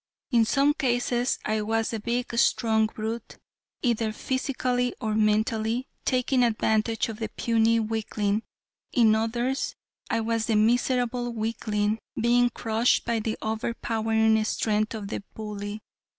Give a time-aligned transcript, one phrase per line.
[0.31, 3.37] In some cases I was the big strong brute
[3.83, 8.41] either physically or mentally taking advantage of the puny weakling.
[8.91, 9.75] In others,
[10.09, 15.83] I was the miserable weakling, being crushed by the over powering strength of the bully.